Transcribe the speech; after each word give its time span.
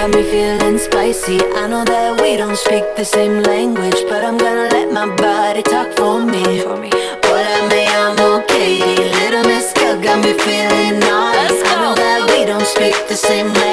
got 0.00 0.14
me 0.14 0.22
feeling 0.22 0.78
spicy. 0.78 1.38
I 1.60 1.66
know 1.66 1.84
that 1.84 2.22
we 2.22 2.34
don't 2.34 2.56
speak 2.56 2.84
the 2.96 3.04
same 3.04 3.42
language, 3.42 4.00
but 4.08 4.24
I'm 4.24 4.38
gonna 4.38 4.68
let 4.72 4.90
my 4.90 5.04
body 5.16 5.62
talk 5.62 5.94
for 5.94 6.24
me. 6.24 6.62
For 6.62 6.76
me. 6.78 6.90
Little 9.20 9.44
Miss 9.44 9.74
Girl 9.74 10.00
got 10.00 10.24
me 10.24 10.32
feeling 10.32 11.00
nice. 11.00 11.58
I 11.70 11.74
know 11.82 11.94
that 11.94 12.20
we 12.30 12.46
don't 12.46 12.66
speak 12.66 12.94
the 13.08 13.14
same 13.14 13.48
language. 13.48 13.69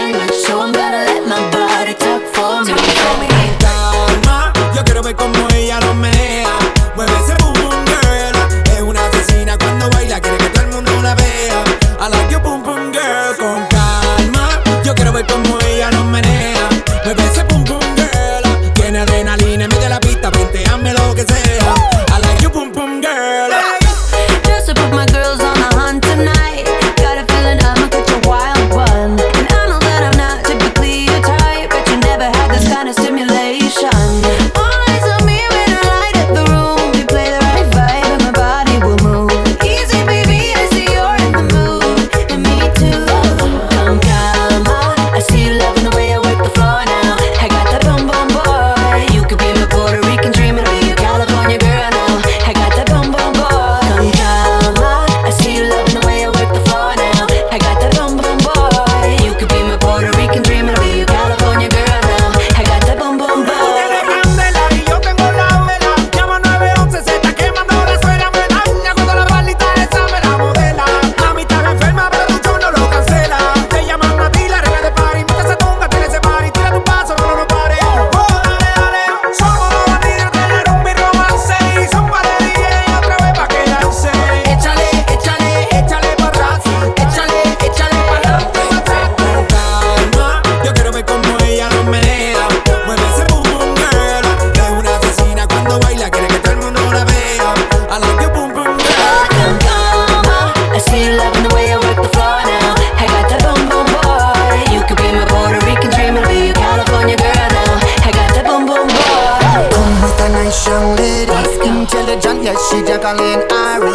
yes, 112.47 112.59
she 112.71 112.79
Jacqueline 112.87 113.43
Ari. 113.51 113.91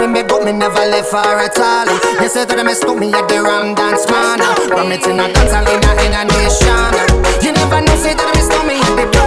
way 0.00 0.08
me 0.08 0.22
go, 0.24 0.40
me 0.40 0.52
never 0.52 0.84
left 0.88 1.12
for 1.12 1.20
at 1.20 1.58
all. 1.60 1.86
You 2.20 2.28
say 2.28 2.44
that 2.48 2.56
me 2.56 2.64
messed 2.64 2.88
me 2.88 3.12
at 3.12 3.28
the 3.28 3.44
wrong 3.44 3.74
Dance 3.76 4.08
Man. 4.08 4.40
But 4.72 4.88
me 4.88 4.96
to 5.04 5.12
not 5.12 5.34
dance, 5.36 5.52
I 5.52 5.60
in 6.00 6.16
a 6.16 6.24
nation. 6.24 6.92
You 7.44 7.52
never 7.52 7.80
know, 7.84 7.96
say 8.00 8.16
that 8.16 8.28
me 8.32 8.40
messed 8.40 8.64
me 8.64 8.80
at 8.80 8.96
the 8.96 9.19